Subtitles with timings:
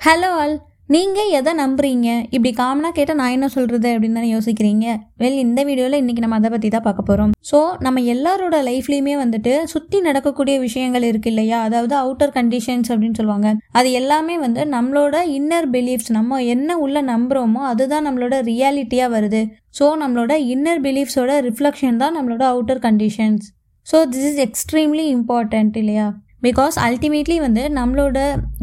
[0.00, 0.54] Hello all
[0.94, 2.08] நீங்கள் எதை நம்புறீங்க?
[2.34, 4.86] இப்படி காமனாக கேட்டால் நான் என்ன சொல்கிறது அப்படின்னு தானே யோசிக்கிறீங்க.
[5.22, 9.52] வெல் இந்த வீடியோவில் இன்றைக்கி நம்ம அதை பற்றி தான் பார்க்க போகிறோம் ஸோ நம்ம எல்லாரோட லைஃப்லேயுமே வந்துட்டு
[9.72, 11.58] சுற்றி நடக்கக்கூடிய விஷயங்கள் இருக்கு இல்லையா?
[11.66, 13.50] அதாவது அவுட்டர் கண்டிஷன்ஸ் அப்படின்னு சொல்லுவாங்க.
[13.80, 19.42] அது எல்லாமே வந்து நம்மளோட இன்னர் பிலீஃப்ஸ் நம்ம என்ன உள்ள நம்புகிறோமோ அதுதான் நம்மளோட ரியாலிட்டியாக வருது.
[19.80, 23.46] ஸோ நம்மளோட இன்னர் பிலீஃப்ஸோட ரிஃப்ளெக்ஷன் தான் நம்மளோட outer conditions
[23.86, 26.08] so this is extremely important இல்லையா?
[26.42, 28.18] பிகாஸ் அல்டிமேட்லி வந்து நம்மளோட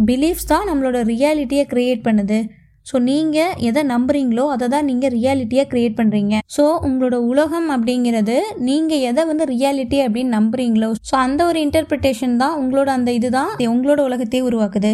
[0.09, 2.39] பிலீஃப்ஸ் தான் நம்மளோட ரியாலிட்டியை க்ரியேட் பண்ணுது.
[2.87, 9.03] ஸோ நீங்கள் எதை நம்புறீங்களோ அதை தான் நீங்கள் ரியாலிட்டியாக க்ரியேட் பண்ணுறீங்க ஸோ உங்களோட உலகம் அப்படிங்கிறது நீங்கள்
[9.09, 14.43] எதை வந்து ரியாலிட்டி அப்படின்னு நம்புறீங்களோ ஸோ அந்த ஒரு இன்டர்பிரிட்டேஷன் தான் உங்களோட அந்த இதுதான் உங்களோட உலகத்தையே
[14.49, 14.91] உருவாக்குது.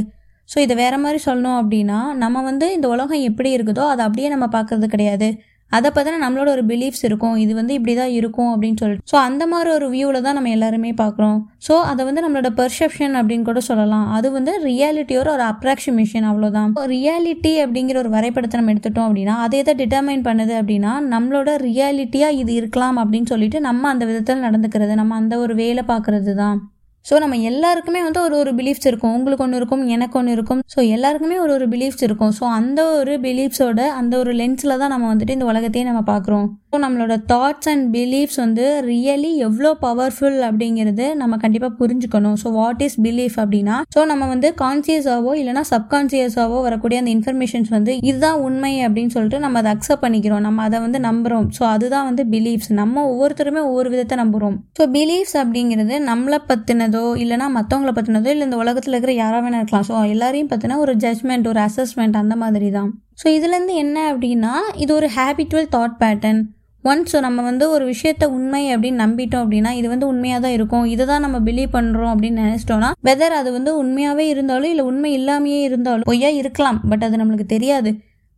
[0.50, 4.48] ஸோ இதை வேற மாதிரி சொல்லணும் அப்படின்னா நம்ம வந்து இந்த உலகம் எப்படி இருக்குதோ அதை அப்படியே நம்ம
[4.56, 5.30] பார்க்கறது கிடையாது.
[5.72, 7.36] அதை பற்றின நம்மளோட ஒரு பிலீஃப்ஸ் இருக்கும்.
[7.44, 9.06] இது வந்து இப்படி தான் இருக்கும் அப்படின்னு சொல்லிட்டு.
[9.12, 11.38] ஸோ அந்த மாதிரி ஒரு வியூவில் தான் நம்ம எல்லாருமே பார்க்குறோம்.
[11.68, 14.06] ஸோ அதை வந்து நம்மளோட பெர்செப்ஷன் அப்படின்னு கூட சொல்லலாம்.
[14.18, 19.76] அது வந்து ரியாலிட்டியோட ஒரு அப்ராக்சிமேஷன் அவ்வளோதான் ரியாலிட்டி அப்படிங்கிற ஒரு வரைபடத்தை நம்ம எடுத்துட்டோம் அப்படின்னா அதை எதை
[19.82, 25.38] டிட்டர்மைன் பண்ணுது அப்படின்னா நம்மளோட ரியாலிட்டியாக இது இருக்கலாம் அப்படின்னு சொல்லிட்டு நம்ம அந்த விதத்தில் நடந்துக்கிறது நம்ம அந்த
[25.46, 26.60] ஒரு வேலை பார்க்குறது தான்
[27.06, 29.14] ஸோ நம்ம எல்லாருக்குமே வந்து ஒரு ஒரு பிலீஃப்ஸ் இருக்கும்.
[29.18, 30.62] உங்களுக்கு ஒன்று இருக்கும் எனக்கு ஒன்று இருக்கும்.
[30.74, 32.34] ஸோ எல்லாருக்குமே ஒரு ஒரு பிலீஃப்ஸ் இருக்கும்.
[32.38, 36.46] ஸோ அந்த ஒரு பிலீஃப்ஸோட அந்த ஒரு லென்ஸில் தான் நம்ம வந்துட்டு இந்த உலகத்தையே நம்ம பார்க்குறோம்.
[36.74, 42.38] ஸோ நம்மளோட தாட்ஸ் அண்ட் பிலீஃப்ஸ் வந்து ரியலி எவ்வளோ பவர்ஃபுல் அப்படிங்கிறது நம்ம கண்டிப்பாக புரிஞ்சுக்கணும்.
[42.44, 47.94] ஸோ வாட் இஸ் பிலீஃப் அப்படின்னா ஸோ நம்ம வந்து கான்சியஸாவோ இல்லைனா சப்கான்சியஸாவோ வரக்கூடிய அந்த இன்ஃபர்மேஷன்ஸ் வந்து
[48.10, 50.44] இதுதான் உண்மை அப்படின்னு சொல்லிட்டு நம்ம அதை அக்செப்ட் பண்ணிக்கிறோம்.
[50.48, 55.38] நம்ம அதை வந்து நம்புகிறோம் ஸோ அதுதான் வந்து பிலீஃப்ஸ் நம்ம ஒவ்வொருத்தருமே ஒவ்வொரு விதத்தை நம்புகிறோம் ஸோ பிலீஃப்ஸ்
[55.44, 56.93] அப்படிங்கிறது நம்மளை பற்றினது
[57.24, 59.86] இல்லைனா மற்றவங்கள பற்றினதோ இல்லை இந்த உலகத்தில் இருக்கிற யாராக வேணா இருக்கலாம்.
[59.90, 62.90] ஸோ எல்லாரையும் பற்றினா ஒரு ஜட்மெண்ட் ஒரு அசஸ்மெண்ட் அந்த மாதிரி தான்.
[63.22, 66.42] ஸோ இதுலேருந்து என்ன அப்படின்னா இது ஒரு ஹேபிட்டுவல் தாட் பேட்டர்ன்
[66.84, 70.86] ஒன்ஸ் நம்ம வந்து ஒரு விஷயத்த உண்மை அப்படின்னு நம்பிட்டோம் அப்படின்னா இது வந்து உண்மையாக தான் இருக்கும்.
[70.94, 75.62] இதை தான் நம்ம பிலீவ் பண்ணுறோம் அப்படின்னு நினச்சிட்டோம்னா வெதர் அது வந்து உண்மையாகவே இருந்தாலும் இல்லை உண்மை இல்லாமையே
[75.70, 76.80] இருந்தாலும் பொய்யா இருக்கலாம்.
[76.92, 77.92] பட் அது நம்மளுக்கு தெரியாது.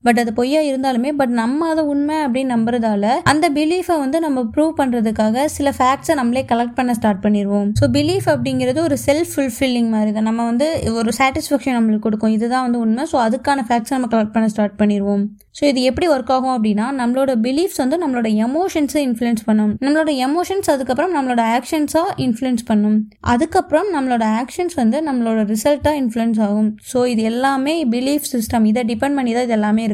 [0.07, 4.73] பட் அது பொய்யா இருந்தாலுமே பட் நம்ம அதை உண்மை அப்படின்னு நம்புறதால அந்த பிலீஃபை வந்து நம்ம ப்ரூவ்
[4.81, 10.11] பண்ணுறதுக்காக சில ஃபேக்ட்ஸை நம்மளே கலெக்ட் பண்ண ஸ்டார்ட் பண்ணிடுவோம் ஸோ பிலீஃப் அப்படிங்கிறது ஒரு செல்ஃப் ஃபுல்ஃபில்லிங் மாதிரி
[10.17, 10.27] தான்.
[10.29, 10.67] நம்ம வந்து
[10.99, 12.33] ஒரு சாட்டிஸ்ஃபேக்ஷன் நம்மளுக்கு கொடுக்கும்.
[12.37, 13.03] இதுதான் வந்து உண்மை.
[13.11, 15.23] ஸோ அதுக்கான ஃபேக்ட்ஸை நம்ம கலெக்ட் பண்ண ஸ்டார்ட் பண்ணிடுவோம்
[15.57, 19.71] ஸோ இது எப்படி ஒர்க் ஆகும் அப்படின்னா நம்மளோட பிலீஃப்ஸ் வந்து நம்மளோட எமோஷன்ஸை இன்ஃப்ளூயன்ஸ் பண்ணும்.
[19.83, 22.97] நம்மளோட எமோஷன்ஸ் அதுக்கப்புறம் நம்மளோட ஆக்ஷன்ஸாக இன்ஃப்ளூயன்ஸ் பண்ணும்.
[23.33, 26.69] அதுக்கப்புறம் நம்மளோட ஆக்ஷன்ஸ் வந்து நம்மளோட ரிசல்ட்டாக இன்ஃப்ளூயன்ஸ் ஆகும்.
[26.91, 29.93] ஸோ இது எல்லாமே பிலீஃப் சிஸ்டம் இதை டிபெண்ட் பண்ணி தான் இது எல்லாமே இருக்குது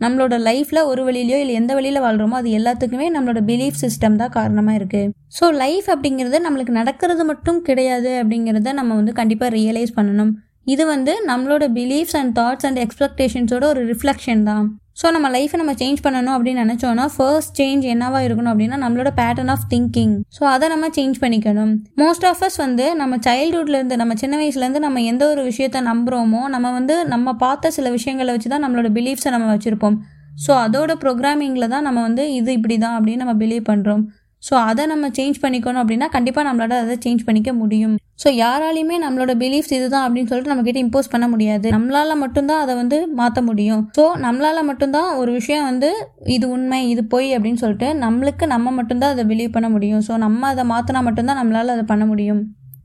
[0.00, 4.78] நம்மளோட லைஃப்பில் ஒரு வழியிலையோ இல்லை எந்த வழியில் வாழ்கிறோமோ அது எல்லாத்துக்குமே நம்மளோட பிலீஃப் சிஸ்டம் தான் காரணமாக
[4.78, 10.32] இருக்குது ஸோ லைஃப் அப்படிங்கிறது நம்மளுக்கு நடக்கிறது மட்டும் கிடையாது அப்படிங்கிறத நம்ம வந்து கண்டிப்பாக ரியலைஸ் பண்ணணும்.
[10.64, 14.66] இது வந்து நம்மளோட பிலீஃப்ஸ் அண்ட் தாட்ஸ் அண்ட் எக்ஸ்பெக்டேஷன்ஸோட ஒரு ரிஃப்ளெக்ஷன் தான்.
[14.96, 19.50] ஸோ நம்ம லைஃப்பை நம்ம சேஞ்ச் பண்ணணும் அப்படின்னு நினச்சோன்னா ஃபர்ஸ்ட் சேஞ்ச் என்னவா இருக்கணும் அப்படின்னா நம்மளோட பேட்டர்ன்
[19.54, 21.72] ஆஃப் திங்கிங் ஸோ அதை நம்ம சேஞ்ச் பண்ணிக்கணும்.
[22.02, 26.72] மோஸ்ட் ஆஃப் அஸ் வந்து நம்ம சைல்டுஹுட்லேருந்து நம்ம சின்ன வயசுலேருந்து நம்ம எந்த ஒரு விஷயத்த நம்புகிறோமோ நம்ம
[26.78, 29.96] வந்து நம்ம பார்த்த சில விஷயங்களை வச்சு தான் நம்மளோட பிலீஃப்ஸை நம்ம வச்சுருப்போம்.
[30.44, 34.04] ஸோ அதோட ப்ரோக்ராமிங்கில் தான் நம்ம வந்து இது இப்படி தான் அப்படின்னு நம்ம பிலீவ் பண்ணுறோம்
[34.46, 37.94] ஸோ அதை நம்ம சேஞ்ச் பண்ணிக்கணும் அப்படின்னா கண்டிப்பாக நம்மளால அதை சேஞ்ச் பண்ணிக்க முடியும்.
[38.22, 41.68] ஸோ யாராலையுமே நம்மளோட பிலீஃப்ஸ் இதுதான் அப்படின்னு சொல்லிட்டு நம்ம கிட்ட இம்போஸ் பண்ண முடியாது.
[41.76, 43.82] நம்மளால மட்டும்தான் அதை வந்து மாற்ற முடியும்.
[43.98, 45.90] ஸோ நம்மளால மட்டும்தான் ஒரு விஷயம் வந்து
[46.36, 50.04] இது உண்மை இது பொய் அப்படின்னு சொல்லிட்டு நம்மளுக்கு நம்ம மட்டும்தான் அதை பிலீவ் பண்ண முடியும்.
[50.08, 52.42] ஸோ நம்ம அதை மாற்றினா மட்டும்தான் நம்மளால் அதை பண்ண முடியும்.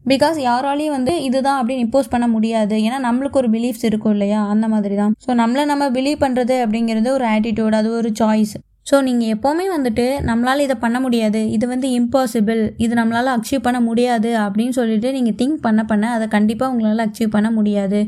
[0.09, 2.75] பிகாஸ் யாராலையும் வந்து இதுதான் அப்படின்னு இம்போஸ் பண்ண முடியாது.
[2.86, 4.40] ஏன்னா நம்மளுக்கு ஒரு பிலீஃப்ஸ் இருக்கும் இல்லையா?
[4.53, 8.56] அந்த மாதிரி தான் ஸோ நம்மளை நம்ம பிலீவ் பண்ணுறது அப்படிங்கிறது ஒரு ஆட்டிடியூட் அது ஒரு சாய்ஸ்
[8.90, 11.42] ஸோ நீங்கள் எப்போவுமே வந்துட்டு நம்மளால் இதை பண்ண முடியாது.
[11.56, 16.28] இது வந்து இம்பாசிபிள் இது நம்மளால் அச்சீவ் பண்ண முடியாது அப்படின்னு சொல்லிட்டு நீங்கள் திங்க் பண்ண பண்ண அதை
[16.38, 18.00] கண்டிப்பாக உங்களால் அச்சீவ் பண்ண முடியாது.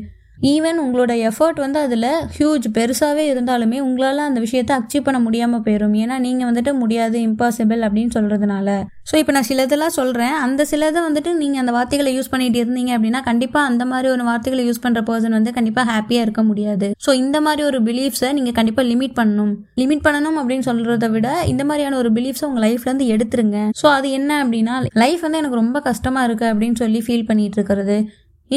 [0.50, 5.94] ஈவன் உங்களோட எஃபர்ட் வந்து அதில் ஹியூஜ் பெருசாகவே இருந்தாலுமே உங்களால் அந்த விஷயத்தை அச்சீவ் பண்ண முடியாமல் போயிடும்
[6.02, 8.68] ஏன்னா நீங்கள் வந்துட்டு முடியாது இம்பாசிபிள் அப்படின்னு சொல்கிறதுனால
[9.10, 13.20] ஸோ இப்போ நான் சிலதெல்லாம் சொல்கிறேன் அந்த சிலதை வந்துட்டு நீங்கள் அந்த வார்த்தைகளை யூஸ் பண்ணிட்டு இருந்தீங்க அப்படின்னா
[13.28, 16.88] கண்டிப்பாக அந்த மாதிரி ஒரு வார்த்தைகளை யூஸ் பண்ணுற பர்சன் வந்து கண்டிப்பாக ஹாப்பியாக இருக்க முடியாது.
[17.04, 19.52] ஸோ இந்த மாதிரி ஒரு பிலீஃப்ஸை நீங்கள் கண்டிப்பாக லிமிட் பண்ணணும்.
[19.82, 23.58] லிமிட் பண்ணணும் அப்படின்னு சொல்கிறத விட இந்த மாதிரியான ஒரு பிலீஃப்ஸை உங்கள் லைஃப்லேருந்து எடுத்துருங்க.
[23.80, 27.98] ஸோ அது என்ன அப்படின்னா லைஃப் வந்து எனக்கு ரொம்ப கஷ்டமாக இருக்குது அப்படின்னு சொல்லி ஃபீல் பண்ணிட்டு இருக்கிறது.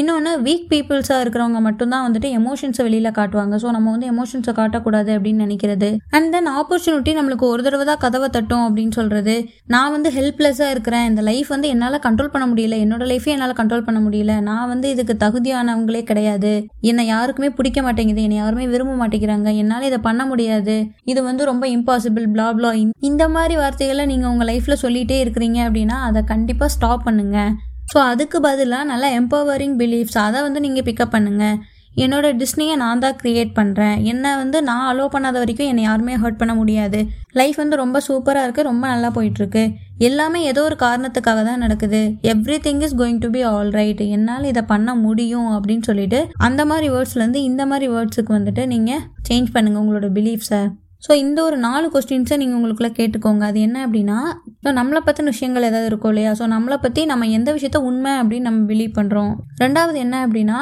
[0.00, 3.54] இன்னொன்று வீக் பீப்புள்ஸாக இருக்கிறவங்க மட்டும்தான் வந்துட்டு எமோஷன்ஸை வெளியில் காட்டுவாங்க.
[3.62, 5.88] ஸோ நம்ம வந்து எமோஷன்ஸை காட்டக்கூடாது அப்படின்னு நினைக்கிறது.
[6.16, 9.34] அண்ட் தென் ஆப்பர்ச்சுனிட்டி நம்மளுக்கு ஒரு தடவை தான் கதவை தட்டும் அப்படின்னு சொல்கிறது
[9.74, 11.06] நான் வந்து ஹெல்ப்லெஸ்ஸாக இருக்கிறேன்.
[11.10, 12.78] இந்த லைஃப் வந்து என்னால் கண்ட்ரோல் பண்ண முடியல.
[12.84, 14.34] என்னோட லைஃபே என்னால் கண்ட்ரோல் பண்ண முடியல.
[14.50, 16.52] நான் வந்து இதுக்கு தகுதியானவங்களே கிடையாது.
[16.90, 18.24] என்னை யாருக்குமே பிடிக்க மாட்டேங்குது.
[18.28, 19.48] என்னை யாருமே விரும்ப மாட்டேங்கிறாங்க.
[19.62, 20.76] என்னால் இதை பண்ண முடியாது.
[21.12, 22.72] இது வந்து ரொம்ப இம்பாசிபிள் பிளா பிளா
[23.10, 27.52] இந்த மாதிரி வார்த்தைகளை நீங்கள் உங்கள் லைஃப்பில் சொல்லிகிட்டே இருக்கிறீங்க அப்படின்னா அதை கண்டிப்பாக ஸ்டாப் பண்ணுங்கள்
[27.92, 31.56] ஸோ அதுக்கு பதிலாக நல்லா எம்பவரிங் பிலீஃப்ஸ் அதை வந்து நீங்கள் பிக்கப் பண்ணுங்கள்
[32.04, 36.40] என்னோட டிஸ்னியை நான் தான் க்ரியேட் பண்ணுறேன் என்னை வந்து நான் அலோவ் பண்ணாத வரைக்கும் என்னை யாருமே ஹர்ட்
[36.40, 36.98] பண்ண முடியாது.
[37.38, 39.62] லைஃப் வந்து ரொம்ப சூப்பராக இருக்குது ரொம்ப நல்லா போயிட்டுருக்கு.
[40.08, 42.00] எல்லாமே ஏதோ ஒரு காரணத்துக்காக தான் நடக்குது.
[42.66, 46.88] Everything is going to be all right என்னால் இதை பண்ண முடியும் அப்படின்னு சொல்லிட்டு அந்த மாதிரி
[46.96, 50.62] வேர்ட்ஸ்லேருந்து இந்த மாதிரி வேர்ட்ஸுக்கு வந்துட்டு நீங்கள் சேஞ்ச் பண்ணுங்கள் உங்களோட பிலீஃப்ஸை
[51.02, 53.42] ஸோ இந்த ஒரு நாலு கொஸ்டின்ஸை நீங்கள் உங்களுக்குள்ளே கேட்டுக்கோங்க.
[53.50, 54.18] அது என்ன அப்படின்னா
[54.64, 56.32] ஸோ நம்மளை பற்றின விஷயங்கள் ஏதாவது இருக்கும் இல்லையா?
[56.40, 59.32] ஸோ நம்மளை பற்றி நம்ம எந்த விஷயத்த உண்மை அப்படின்னு நம்ம பிலீவ் பண்ணுறோம்
[59.64, 60.58] ரெண்டாவது என்ன அப்படின்னா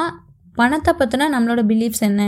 [0.59, 2.23] பணத்தை பற்றின நம்மளோட பிலீஃப்ஸ் என்ன?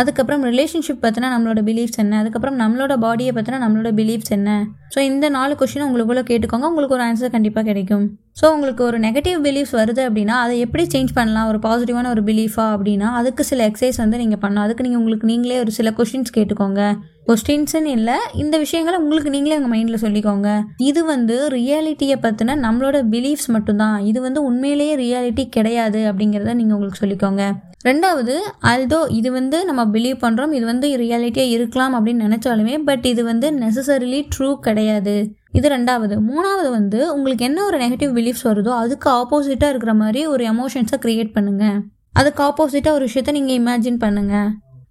[0.00, 2.18] அதுக்கப்புறம் ரிலேஷன்ஷிப் பற்றின நம்மளோட பிலீஃப்ஸ் என்ன?
[2.22, 4.50] அதுக்கப்புறம் நம்மளோட பாடியை பற்றின நம்மளோட பிலீஃப்ஸ் என்ன?
[4.94, 6.68] ஸோ இந்த நாலு கொஸ்டினை உங்களுக்குள்ளே கேட்டுக்கோங்க.
[6.72, 8.04] உங்களுக்கு ஒரு ஆன்சர் கண்டிப்பாக கிடைக்கும்.
[8.36, 11.48] ஸோ உங்களுக்கு ஒரு நெகட்டிவ் பிலீஃப்ஸ் வருது அப்படின்னா அதை எப்படி சேஞ்ச் பண்ணலாம்?
[11.50, 14.66] ஒரு பாசிட்டிவான ஒரு பிலீஃபா அப்படின்னா அதுக்கு சில எக்ஸசைஸ் வந்து நீங்கள் பண்ணலாம்.
[14.66, 16.82] அதுக்கு நீங்கள் உங்களுக்கு நீங்களே ஒரு சில கொஸ்டின்ஸ் கேட்டுக்கோங்க.
[17.28, 20.48] கொஸ்டின்ஸ்னு இல்லை இந்த விஷயங்களை உங்களுக்கு நீங்களே உங்கள் மைண்டில் சொல்லிக்கோங்க.
[20.90, 23.98] இது வந்து ரியாலிட்டியை பற்றின நம்மளோட பிலீஃப்ஸ் மட்டும்தான்.
[24.12, 27.44] இது வந்து உண்மையிலேயே ரியாலிட்டி கிடையாது அப்படிங்கிறத நீங்கள் உங்களுக்கு சொல்லிக்கோங்க.
[27.84, 33.24] ரெண்டாவது ஆல்தோ இது வந்து நம்ம பிலீவ் பண்ணுறோம் இது வந்து ரியாலிட்டியாக இருக்கலாம் அப்படின்னு நினச்சாலுமே பட் இது
[33.24, 35.14] வந்து நெசசரிலி ட்ரூ கிடையாது.
[35.52, 36.14] இது ரெண்டாவது.
[36.20, 41.32] மூணாவது வந்து உங்களுக்கு என்ன ஒரு நெகட்டிவ் பிலீஃப்ஸ் வருதோ அதுக்கு ஆப்போசிட்டாக இருக்கிற மாதிரி ஒரு எமோஷன்ஸை க்ரியேட்
[41.34, 41.78] பண்ணுங்கள்
[42.12, 44.50] அதுக்கு ஆப்போசிட்டாக ஒரு விஷயத்த நீங்கள் இமேஜின் பண்ணுங்கள்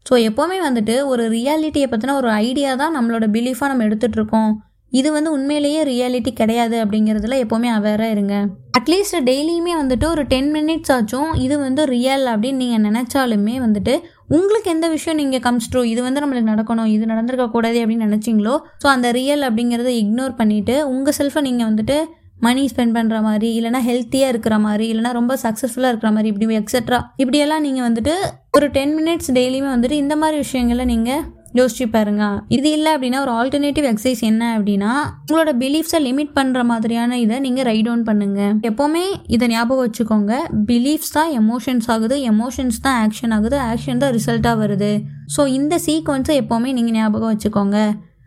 [0.10, 4.52] ஸோ எப்போவுமே வந்துட்டு ஒரு ரியாலிட்டியை பற்றின ஒரு ஐடியா தான் நம்மளோட பிலீஃபாக நம்ம எடுத்துகிட்ருக்கோம்
[4.92, 8.36] இது வந்து உண்மையிலேயே ரியாலிட்டி கிடையாது அப்படிங்கிறதுல எப்போவுமே அவேராக இருங்க.
[8.80, 13.94] அட்லீஸ்ட் டெய்லியுமே வந்துட்டு ஒரு டென் மினிட்ஸ் ஆச்சும் இது வந்து ரியல் அப்படின்னு நீங்கள் நினச்சாலுமே வந்துட்டு
[14.30, 18.88] உங்களுக்கு எந்த விஷயம் நீங்கள் கம்ஸ்ட்ரோ இது வந்து நம்மளுக்கு நடக்கணும் இது நடந்திருக்க கூடாது அப்படின்னு நினச்சிங்களோ ஸோ
[18.88, 21.98] அந்த ரியல் அப்படிங்கிறத இக்னோர் பண்ணிவிட்டு உங்கள் செல்ஃபை நீங்கள் வந்துட்டு
[22.42, 27.00] மணி ஸ்பெண்ட் பண்ணுற மாதிரி இல்லைனா ஹெல்த்தியாக இருக்கிற மாதிரி இல்லைனா ரொம்ப சக்ஸஸ்ஃபுல்லாக இருக்கிற மாதிரி இப்படி எக்ஸட்ரா
[27.16, 28.14] இப்படியெல்லாம் நீங்கள் வந்துட்டு
[28.52, 31.24] ஒரு டென் மினிட்ஸ் டெய்லியுமே வந்துட்டு இந்த மாதிரி விஷயங்களை நீங்கள்
[31.58, 32.24] யோசிச்சு பாருங்க.
[32.56, 34.92] இது இல்லை அப்படின்னா ஒரு ஆல்டர்னேட்டிவ் எக்ஸசைஸ் என்ன அப்படின்னா
[35.22, 38.42] உங்களோட பிலீஃப்ஸை லிமிட் பண்ணுற மாதிரியான இதை நீங்கள் ரைட் டவுன் பண்ணுங்க.
[38.70, 39.06] எப்போவுமே
[39.36, 40.34] இதை ஞாபகம் வச்சுக்கோங்க.
[40.70, 44.92] பிலீஃப்ஸ் தான் எமோஷன்ஸ் ஆகுது எமோஷன்ஸ் தான் ஆக்ஷன் ஆகுது ஆக்ஷன் தான் ரிசல்ட்டாக வருது.
[45.36, 47.80] ஸோ இந்த சீக்வன்ஸை எப்போவுமே நீங்கள் ஞாபகம் வச்சுக்கோங்க.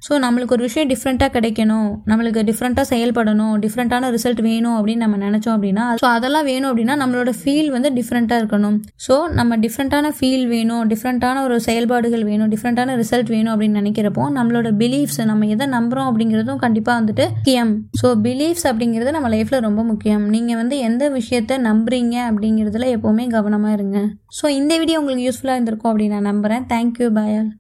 [0.07, 1.89] ஸோ நம்மளுக்கு ஒரு விஷயம் டிஃப்ரெண்ட்டாக கிடைக்கணும்.
[2.11, 3.55] நம்மளுக்கு டிஃப்ரெண்ட்டாக செயல்படணும்.
[3.65, 8.41] டிஃப்ரெண்ட்டான ரிசல்ட் வேணும் அப்படின்னு நம்ம நினச்சோம் அப்படின்னா ஸோ அதெல்லாம் வேணும் அப்படின்னா நம்மளோட ஃபீல் வந்து டிஃப்ரெண்ட்டாக
[8.43, 8.77] இருக்கணும்.
[9.07, 14.71] ஸோ நம்ம டிஃப்ரெண்ட்டான ஃபீல் வேணும் டிஃப்ரெண்ட்டான ஒரு செயல்பாடுகள் வேணும் டிஃப்ரெண்ட்டான ரிசல்ட் வேணும் அப்படின்னு நினைக்கிறப்போ நம்மளோட
[14.83, 17.73] பிலீஃப்ஸ் நம்ம எதை நம்புகிறோம் அப்படிங்கிறதும் கண்டிப்பாக வந்துட்டு முக்கியம்.
[18.03, 20.27] ஸோ பிலீஃப்ஸ் அப்படிங்கிறது நம்ம லைஃப்பில் ரொம்ப முக்கியம்.
[20.35, 23.99] நீங்கள் வந்து எந்த விஷயத்த நம்புறீங்க அப்படிங்கிறதுல எப்போவுமே கவனமாக இருங்க.
[24.41, 27.53] ஸோ இந்த வீடியோ உங்களுக்கு யூஸ்ஃபுல்லாக இருந்திருக்கும் அப்படின்னு நான் நம்புகிறேன் தேங்க்யூ பாயால்